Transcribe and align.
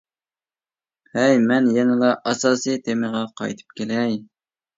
ھەي، 1.17 1.37
مەن 1.51 1.67
يەنىلا 1.75 2.09
ئاساسىي 2.31 2.81
تېمىغا 2.89 3.23
قايتىپ 3.43 3.79
كېلەي. 3.83 4.19